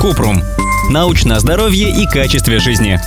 Купрум. 0.00 0.42
Научное 0.90 1.38
здоровье 1.38 1.90
и 1.90 2.06
качестве 2.06 2.58
жизни. 2.58 3.00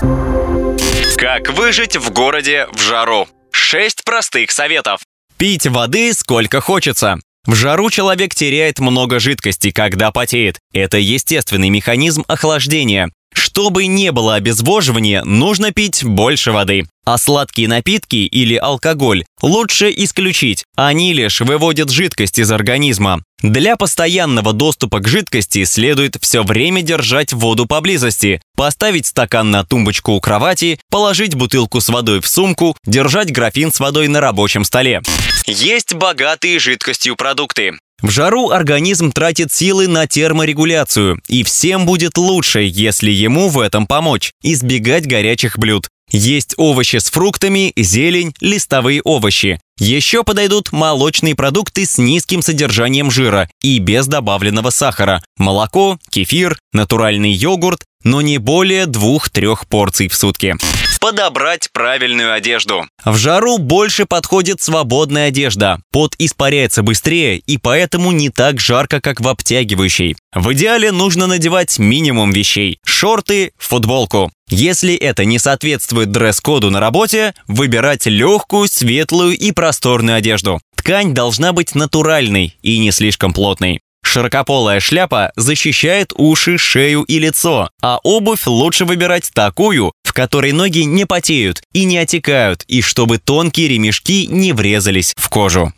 Как 1.17 1.49
выжить 1.51 1.95
в 1.97 2.11
городе 2.11 2.67
в 2.73 2.81
жару? 2.81 3.27
Шесть 3.51 4.03
простых 4.03 4.51
советов. 4.51 5.01
Пить 5.37 5.67
воды 5.67 6.13
сколько 6.13 6.59
хочется. 6.61 7.19
В 7.45 7.55
жару 7.55 7.89
человек 7.89 8.35
теряет 8.35 8.79
много 8.79 9.19
жидкости, 9.19 9.71
когда 9.71 10.11
потеет. 10.11 10.59
Это 10.73 10.97
естественный 10.97 11.69
механизм 11.69 12.25
охлаждения. 12.27 13.11
Чтобы 13.39 13.87
не 13.87 14.11
было 14.11 14.35
обезвоживания, 14.35 15.23
нужно 15.23 15.71
пить 15.71 16.03
больше 16.03 16.51
воды. 16.51 16.85
А 17.05 17.17
сладкие 17.17 17.69
напитки 17.69 18.17
или 18.17 18.55
алкоголь 18.55 19.23
лучше 19.41 19.91
исключить. 19.95 20.65
Они 20.75 21.13
лишь 21.13 21.39
выводят 21.39 21.89
жидкость 21.89 22.37
из 22.37 22.51
организма. 22.51 23.23
Для 23.41 23.77
постоянного 23.77 24.51
доступа 24.51 24.99
к 24.99 25.07
жидкости 25.07 25.63
следует 25.63 26.17
все 26.21 26.43
время 26.43 26.81
держать 26.81 27.31
воду 27.31 27.65
поблизости, 27.65 28.41
поставить 28.57 29.05
стакан 29.05 29.49
на 29.51 29.63
тумбочку 29.63 30.11
у 30.11 30.19
кровати, 30.19 30.77
положить 30.91 31.35
бутылку 31.35 31.79
с 31.79 31.87
водой 31.87 32.19
в 32.19 32.27
сумку, 32.27 32.75
держать 32.85 33.31
графин 33.31 33.71
с 33.71 33.79
водой 33.79 34.09
на 34.09 34.19
рабочем 34.19 34.65
столе. 34.65 35.01
Есть 35.47 35.93
богатые 35.93 36.59
жидкостью 36.59 37.15
продукты. 37.15 37.79
В 38.01 38.09
жару 38.09 38.49
организм 38.49 39.11
тратит 39.11 39.51
силы 39.51 39.87
на 39.87 40.07
терморегуляцию, 40.07 41.21
и 41.27 41.43
всем 41.43 41.85
будет 41.85 42.17
лучше, 42.17 42.61
если 42.61 43.11
ему 43.11 43.49
в 43.49 43.59
этом 43.59 43.87
помочь, 43.87 44.31
избегать 44.41 45.05
горячих 45.05 45.57
блюд. 45.57 45.89
Есть 46.11 46.55
овощи 46.57 46.97
с 46.97 47.09
фруктами, 47.09 47.71
зелень, 47.75 48.33
листовые 48.41 49.01
овощи. 49.03 49.59
Еще 49.79 50.23
подойдут 50.23 50.71
молочные 50.71 51.35
продукты 51.35 51.85
с 51.85 51.97
низким 51.97 52.41
содержанием 52.41 53.11
жира 53.11 53.49
и 53.61 53.79
без 53.79 54.07
добавленного 54.07 54.71
сахара. 54.71 55.21
Молоко, 55.37 55.99
кефир, 56.09 56.57
натуральный 56.73 57.31
йогурт, 57.31 57.83
но 58.03 58.21
не 58.21 58.39
более 58.39 58.87
двух-трех 58.87 59.67
порций 59.67 60.07
в 60.07 60.15
сутки. 60.15 60.55
Подобрать 60.99 61.69
правильную 61.71 62.33
одежду. 62.33 62.85
В 63.05 63.15
жару 63.15 63.57
больше 63.57 64.05
подходит 64.05 64.61
свободная 64.61 65.29
одежда. 65.29 65.79
Пот 65.91 66.15
испаряется 66.17 66.83
быстрее 66.83 67.37
и 67.37 67.57
поэтому 67.57 68.11
не 68.11 68.29
так 68.29 68.59
жарко, 68.59 68.99
как 68.99 69.21
в 69.21 69.27
обтягивающей. 69.27 70.17
В 70.33 70.51
идеале 70.53 70.91
нужно 70.91 71.25
надевать 71.25 71.79
минимум 71.79 72.31
вещей– 72.31 72.79
шорты, 72.83 73.53
футболку. 73.57 74.31
Если 74.49 74.95
это 74.95 75.25
не 75.25 75.39
соответствует 75.39 76.11
дресс-коду 76.11 76.69
на 76.69 76.79
работе, 76.79 77.33
выбирать 77.47 78.05
легкую, 78.07 78.67
светлую 78.67 79.37
и 79.37 79.51
просторную 79.51 80.17
одежду. 80.17 80.59
Ткань 80.75 81.13
должна 81.13 81.53
быть 81.53 81.75
натуральной 81.75 82.57
и 82.61 82.77
не 82.79 82.91
слишком 82.91 83.31
плотной. 83.31 83.81
Широкополая 84.11 84.79
шляпа 84.79 85.31
защищает 85.35 86.13
уши, 86.15 86.57
шею 86.57 87.03
и 87.03 87.19
лицо, 87.19 87.69
а 87.79 87.99
обувь 88.01 88.47
лучше 88.47 88.85
выбирать 88.85 89.29
такую, 89.35 89.93
в 90.03 90.13
которой 90.13 90.51
ноги 90.51 90.83
не 90.83 91.05
потеют 91.05 91.61
и 91.73 91.83
не 91.83 91.99
отекают, 91.99 92.63
и 92.67 92.81
чтобы 92.81 93.19
тонкие 93.19 93.67
ремешки 93.67 94.25
не 94.25 94.51
врезались 94.51 95.13
в 95.15 95.29
кожу. 95.29 95.71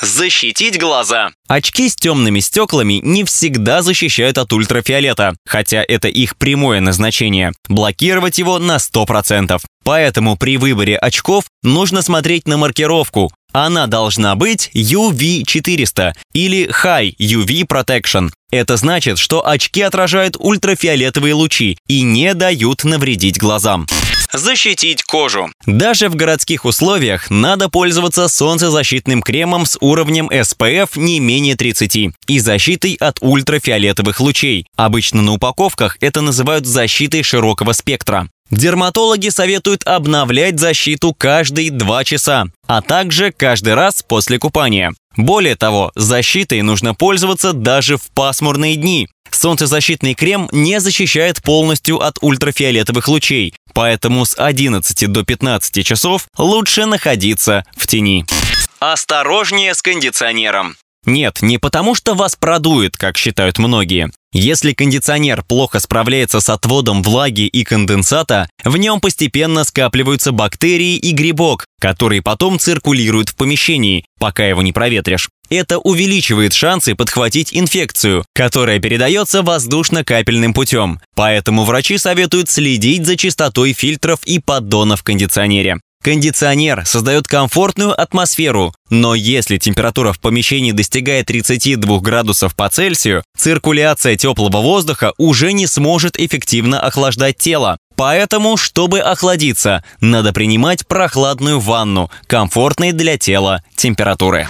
Защитить 0.00 0.80
глаза. 0.80 1.30
Очки 1.46 1.88
с 1.88 1.94
темными 1.94 2.40
стеклами 2.40 2.94
не 3.04 3.22
всегда 3.22 3.82
защищают 3.82 4.36
от 4.36 4.52
ультрафиолета, 4.52 5.36
хотя 5.46 5.84
это 5.86 6.08
их 6.08 6.36
прямое 6.36 6.80
назначение. 6.80 7.52
Блокировать 7.68 8.38
его 8.38 8.58
на 8.58 8.76
100%. 8.76 9.60
Поэтому 9.84 10.36
при 10.36 10.56
выборе 10.56 10.96
очков 10.96 11.44
нужно 11.62 12.02
смотреть 12.02 12.48
на 12.48 12.56
маркировку. 12.56 13.30
Она 13.58 13.86
должна 13.86 14.34
быть 14.34 14.70
UV400 14.74 16.12
или 16.34 16.68
High 16.68 17.16
UV 17.18 17.66
Protection. 17.66 18.30
Это 18.50 18.76
значит, 18.76 19.16
что 19.16 19.48
очки 19.48 19.80
отражают 19.80 20.36
ультрафиолетовые 20.38 21.32
лучи 21.32 21.78
и 21.88 22.02
не 22.02 22.34
дают 22.34 22.84
навредить 22.84 23.38
глазам. 23.38 23.86
Защитить 24.30 25.02
кожу. 25.04 25.48
Даже 25.64 26.10
в 26.10 26.16
городских 26.16 26.66
условиях 26.66 27.30
надо 27.30 27.70
пользоваться 27.70 28.28
солнцезащитным 28.28 29.22
кремом 29.22 29.64
с 29.64 29.78
уровнем 29.80 30.28
SPF 30.28 30.90
не 30.96 31.18
менее 31.18 31.56
30 31.56 32.10
и 32.26 32.38
защитой 32.38 32.96
от 33.00 33.16
ультрафиолетовых 33.22 34.20
лучей. 34.20 34.66
Обычно 34.76 35.22
на 35.22 35.32
упаковках 35.32 35.96
это 36.02 36.20
называют 36.20 36.66
защитой 36.66 37.22
широкого 37.22 37.72
спектра. 37.72 38.28
Дерматологи 38.50 39.28
советуют 39.28 39.84
обновлять 39.84 40.60
защиту 40.60 41.12
каждые 41.12 41.70
2 41.70 42.04
часа, 42.04 42.46
а 42.66 42.80
также 42.80 43.32
каждый 43.32 43.74
раз 43.74 44.02
после 44.06 44.38
купания. 44.38 44.92
Более 45.16 45.56
того, 45.56 45.90
защитой 45.94 46.62
нужно 46.62 46.94
пользоваться 46.94 47.52
даже 47.52 47.96
в 47.96 48.08
пасмурные 48.14 48.76
дни. 48.76 49.08
Солнцезащитный 49.30 50.14
крем 50.14 50.48
не 50.52 50.80
защищает 50.80 51.42
полностью 51.42 52.00
от 52.00 52.18
ультрафиолетовых 52.20 53.08
лучей, 53.08 53.54
поэтому 53.74 54.24
с 54.24 54.34
11 54.36 55.12
до 55.12 55.24
15 55.24 55.84
часов 55.84 56.28
лучше 56.38 56.86
находиться 56.86 57.64
в 57.76 57.86
тени. 57.86 58.24
Осторожнее 58.78 59.74
с 59.74 59.82
кондиционером. 59.82 60.76
Нет, 61.06 61.40
не 61.40 61.58
потому 61.58 61.94
что 61.94 62.14
вас 62.14 62.34
продует, 62.34 62.96
как 62.96 63.16
считают 63.16 63.58
многие. 63.58 64.10
Если 64.32 64.72
кондиционер 64.72 65.44
плохо 65.44 65.80
справляется 65.80 66.40
с 66.40 66.50
отводом 66.50 67.02
влаги 67.02 67.46
и 67.46 67.64
конденсата, 67.64 68.50
в 68.64 68.76
нем 68.76 69.00
постепенно 69.00 69.64
скапливаются 69.64 70.32
бактерии 70.32 70.96
и 70.96 71.12
грибок, 71.12 71.64
которые 71.80 72.22
потом 72.22 72.58
циркулируют 72.58 73.30
в 73.30 73.36
помещении, 73.36 74.04
пока 74.18 74.44
его 74.44 74.60
не 74.62 74.72
проветришь. 74.72 75.30
Это 75.48 75.78
увеличивает 75.78 76.52
шансы 76.52 76.96
подхватить 76.96 77.54
инфекцию, 77.54 78.24
которая 78.34 78.80
передается 78.80 79.42
воздушно-капельным 79.42 80.52
путем. 80.52 81.00
Поэтому 81.14 81.64
врачи 81.64 81.98
советуют 81.98 82.50
следить 82.50 83.06
за 83.06 83.16
чистотой 83.16 83.72
фильтров 83.72 84.18
и 84.24 84.40
поддонов 84.40 85.00
в 85.00 85.04
кондиционере. 85.04 85.78
Кондиционер 86.06 86.86
создает 86.86 87.26
комфортную 87.26 88.00
атмосферу, 88.00 88.72
но 88.90 89.16
если 89.16 89.58
температура 89.58 90.12
в 90.12 90.20
помещении 90.20 90.70
достигает 90.70 91.26
32 91.26 91.98
градусов 91.98 92.54
по 92.54 92.68
Цельсию, 92.68 93.24
циркуляция 93.36 94.14
теплого 94.14 94.58
воздуха 94.58 95.14
уже 95.18 95.52
не 95.52 95.66
сможет 95.66 96.16
эффективно 96.16 96.78
охлаждать 96.78 97.38
тело. 97.38 97.78
Поэтому, 97.96 98.56
чтобы 98.56 99.00
охладиться, 99.00 99.82
надо 100.00 100.32
принимать 100.32 100.86
прохладную 100.86 101.58
ванну, 101.58 102.08
комфортной 102.28 102.92
для 102.92 103.18
тела 103.18 103.64
температуры. 103.74 104.46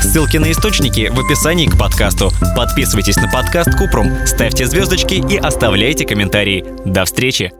Ссылки 0.00 0.36
на 0.36 0.52
источники 0.52 1.10
в 1.12 1.18
описании 1.18 1.66
к 1.66 1.76
подкасту. 1.76 2.30
Подписывайтесь 2.54 3.16
на 3.16 3.28
подкаст 3.28 3.76
Купрум, 3.76 4.24
ставьте 4.24 4.66
звездочки 4.66 5.14
и 5.14 5.36
оставляйте 5.36 6.06
комментарии. 6.06 6.64
До 6.84 7.04
встречи! 7.04 7.52